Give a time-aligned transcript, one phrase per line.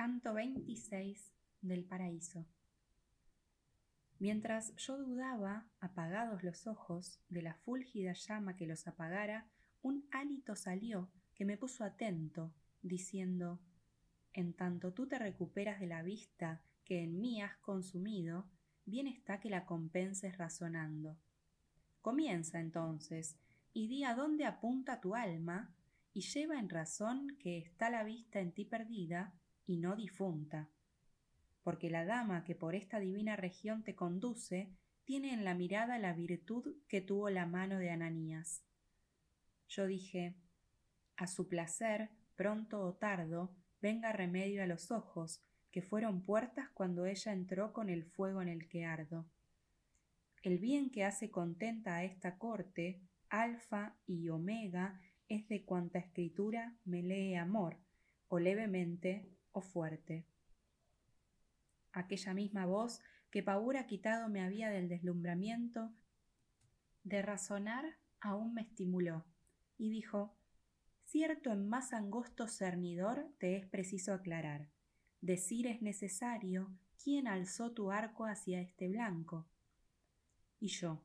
[0.00, 1.30] Canto 26
[1.60, 2.46] del Paraíso.
[4.18, 9.50] Mientras yo dudaba, apagados los ojos, de la fúlgida llama que los apagara,
[9.82, 12.50] un hálito salió que me puso atento,
[12.80, 13.60] diciendo
[14.32, 18.48] En tanto tú te recuperas de la vista que en mí has consumido,
[18.86, 21.18] bien está que la compenses razonando.
[22.00, 23.36] Comienza entonces,
[23.74, 25.74] y di a dónde apunta tu alma,
[26.14, 29.34] y lleva en razón que está la vista en ti perdida,
[29.70, 30.68] y no difunta.
[31.62, 34.74] Porque la dama que por esta divina región te conduce,
[35.04, 38.64] tiene en la mirada la virtud que tuvo la mano de Ananías.
[39.68, 40.34] Yo dije,
[41.16, 47.06] a su placer, pronto o tardo, venga remedio a los ojos, que fueron puertas cuando
[47.06, 49.30] ella entró con el fuego en el que ardo.
[50.42, 56.74] El bien que hace contenta a esta corte, alfa y omega, es de cuanta escritura
[56.84, 57.78] me lee amor,
[58.26, 60.26] o levemente o fuerte.
[61.92, 65.92] Aquella misma voz que Paura quitado me había del deslumbramiento
[67.04, 69.24] de razonar aún me estimuló
[69.78, 70.36] y dijo
[71.04, 74.70] Cierto en más angosto cernidor te es preciso aclarar.
[75.20, 79.48] Decir es necesario quién alzó tu arco hacia este blanco.
[80.60, 81.02] Y yo,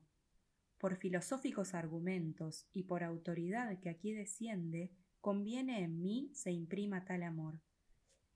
[0.78, 7.24] por filosóficos argumentos y por autoridad que aquí desciende, conviene en mí se imprima tal
[7.24, 7.60] amor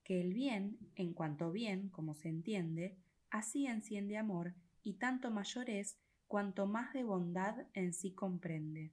[0.10, 2.98] que el bien, en cuanto bien, como se entiende,
[3.30, 8.92] así enciende amor, y tanto mayor es cuanto más de bondad en sí comprende.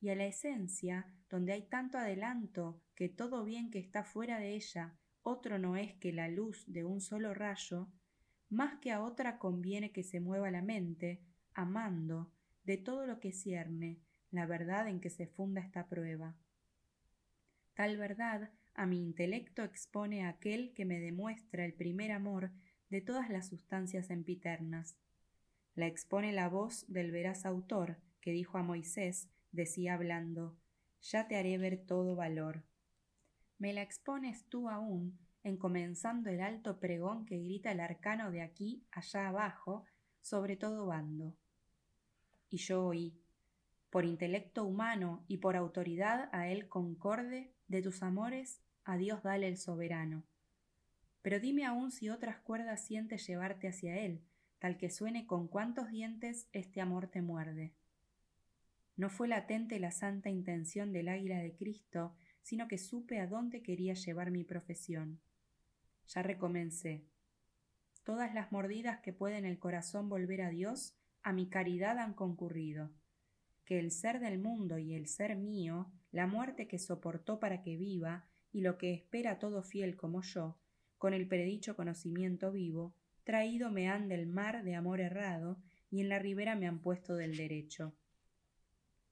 [0.00, 4.56] Y a la esencia, donde hay tanto adelanto que todo bien que está fuera de
[4.56, 7.86] ella otro no es que la luz de un solo rayo,
[8.50, 11.22] más que a otra conviene que se mueva la mente,
[11.54, 12.32] amando,
[12.64, 14.00] de todo lo que cierne,
[14.32, 16.34] la verdad en que se funda esta prueba.
[17.74, 22.52] Tal verdad a mi intelecto expone aquel que me demuestra el primer amor
[22.90, 24.96] de todas las sustancias empiternas.
[25.74, 30.56] La expone la voz del veraz autor que dijo a Moisés, decía hablando,
[31.02, 32.62] ya te haré ver todo valor.
[33.58, 38.42] Me la expones tú aún, en comenzando el alto pregón que grita el arcano de
[38.42, 39.86] aquí allá abajo,
[40.20, 41.36] sobre todo bando.
[42.48, 43.20] Y yo oí,
[43.90, 49.46] por intelecto humano y por autoridad a él concorde, de tus amores a Dios dale
[49.48, 50.24] el soberano.
[51.20, 54.22] Pero dime aún si otras cuerdas sientes llevarte hacia Él,
[54.58, 57.74] tal que suene con cuántos dientes este amor te muerde.
[58.96, 63.60] No fue latente la santa intención del águila de Cristo, sino que supe a dónde
[63.60, 65.20] quería llevar mi profesión.
[66.06, 67.04] Ya recomencé.
[68.04, 72.90] Todas las mordidas que pueden el corazón volver a Dios, a mi caridad han concurrido.
[73.66, 77.76] Que el ser del mundo y el ser mío, la muerte que soportó para que
[77.76, 78.24] viva,
[78.58, 80.58] y lo que espera todo fiel como yo,
[80.96, 82.92] con el predicho conocimiento vivo,
[83.22, 87.14] traído me han del mar de amor errado, y en la ribera me han puesto
[87.14, 87.94] del derecho.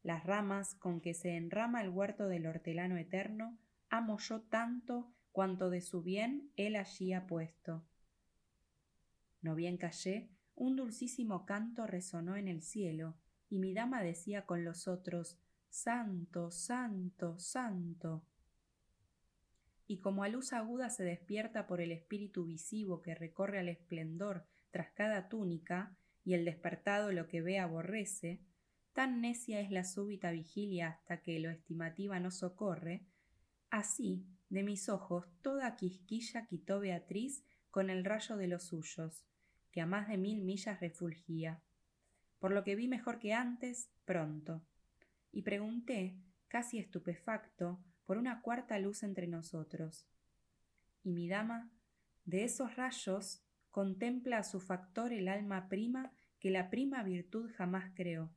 [0.03, 3.57] Las ramas con que se enrama el huerto del hortelano eterno,
[3.89, 7.87] amo yo tanto cuanto de su bien él allí ha puesto.
[9.43, 13.17] No bien callé, un dulcísimo canto resonó en el cielo,
[13.49, 18.25] y mi dama decía con los otros Santo, santo, santo
[19.87, 24.45] y como a luz aguda se despierta por el espíritu visivo que recorre al esplendor
[24.71, 28.41] tras cada túnica, y el despertado lo que ve aborrece,
[28.93, 33.07] tan necia es la súbita vigilia hasta que lo estimativa no socorre,
[33.71, 39.25] así de mis ojos toda quisquilla quitó Beatriz con el rayo de los suyos,
[39.71, 41.63] que a más de mil millas refulgía.
[42.39, 44.63] Por lo que vi mejor que antes, pronto.
[45.31, 46.17] Y pregunté,
[46.49, 50.07] casi estupefacto, por una cuarta luz entre nosotros.
[51.03, 51.71] Y mi dama,
[52.25, 57.93] de esos rayos, contempla a su factor el alma prima que la prima virtud jamás
[57.95, 58.33] creó.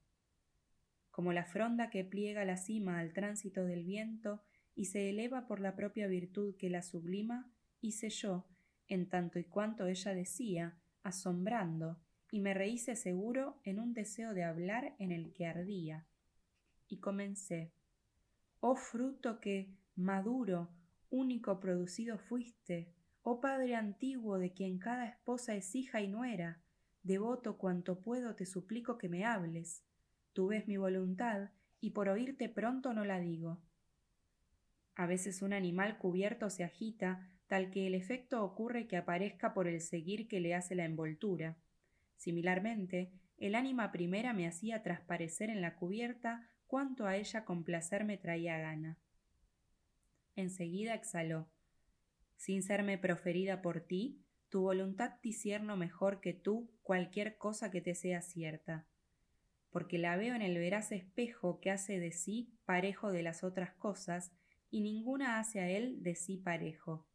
[1.12, 4.42] Como la fronda que pliega la cima al tránsito del viento
[4.76, 7.52] y se eleva por la propia virtud que la sublima,
[7.82, 8.48] hice yo,
[8.88, 12.00] en tanto y cuanto ella decía, asombrando,
[12.32, 16.06] y me rehice seguro en un deseo de hablar en el que ardía.
[16.88, 17.72] Y comencé
[18.60, 20.70] oh fruto que, maduro,
[21.10, 26.62] único producido fuiste, oh Padre antiguo de quien cada esposa es hija y nuera,
[27.04, 29.84] devoto cuanto puedo te suplico que me hables.
[30.34, 31.50] Tú ves mi voluntad,
[31.82, 33.62] y por oírte pronto no la digo.
[34.96, 39.68] A veces un animal cubierto se agita, tal que el efecto ocurre que aparezca por
[39.68, 41.58] el seguir que le hace la envoltura.
[42.18, 48.06] Similarmente, el ánima primera me hacía trasparecer en la cubierta cuánto a ella con placer
[48.06, 49.00] me traía gana.
[50.36, 51.50] Enseguida exhaló.
[52.36, 57.96] sin serme proferida por ti, tu voluntad disierno mejor que tú cualquier cosa que te
[57.96, 58.86] sea cierta,
[59.72, 63.74] porque la veo en el veraz espejo que hace de sí parejo de las otras
[63.74, 64.32] cosas,
[64.70, 67.08] y ninguna hace a él de sí parejo.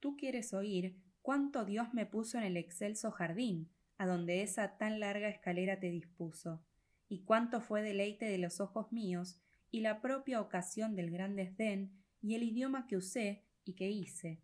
[0.00, 5.00] Tú quieres oír cuánto Dios me puso en el excelso jardín, a donde esa tan
[5.00, 6.62] larga escalera te dispuso,
[7.10, 9.36] y cuánto fue deleite de los ojos míos,
[9.72, 11.92] y la propia ocasión del gran desdén,
[12.22, 14.40] y el idioma que usé y que hice.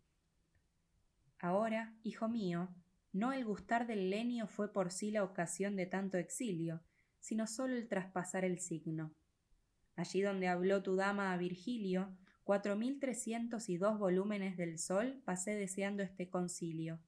[1.39, 2.69] Ahora, hijo mío,
[3.13, 6.83] no el gustar del lenio fue por sí la ocasión de tanto exilio,
[7.21, 9.13] sino sólo el traspasar el signo.
[9.95, 15.21] Allí donde habló tu dama a Virgilio, cuatro mil trescientos y dos volúmenes del sol
[15.23, 16.99] pasé deseando este concilio,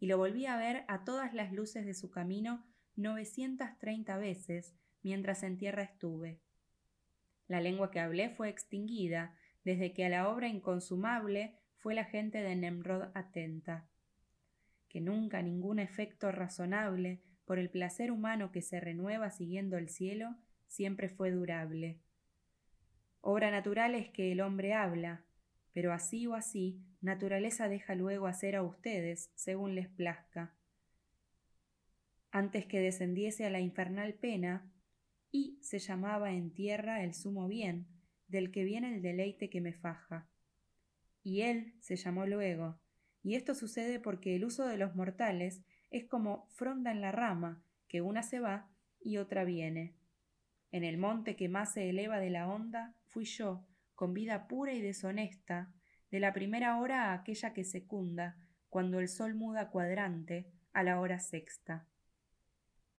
[0.00, 2.64] y lo volví a ver a todas las luces de su camino
[2.96, 4.74] novecientas treinta veces
[5.04, 6.40] mientras en tierra estuve.
[7.46, 12.42] La lengua que hablé fue extinguida, desde que a la obra inconsumable fue la gente
[12.42, 13.86] de Nemrod atenta.
[14.88, 20.34] Que nunca ningún efecto razonable, por el placer humano que se renueva siguiendo el cielo,
[20.66, 22.00] siempre fue durable.
[23.20, 25.24] Obra natural es que el hombre habla,
[25.74, 30.54] pero así o así, naturaleza deja luego hacer a ustedes según les plazca.
[32.30, 34.70] Antes que descendiese a la infernal pena,
[35.34, 37.88] y se llamaba en tierra el sumo bien,
[38.28, 40.28] del que viene el deleite que me faja.
[41.24, 42.78] Y él se llamó luego,
[43.20, 47.64] y esto sucede porque el uso de los mortales es como fronda en la rama,
[47.88, 48.70] que una se va
[49.00, 49.96] y otra viene.
[50.70, 53.66] En el monte que más se eleva de la onda fui yo,
[53.96, 55.74] con vida pura y deshonesta,
[56.12, 58.36] de la primera hora a aquella que secunda,
[58.68, 61.88] cuando el sol muda cuadrante, a la hora sexta.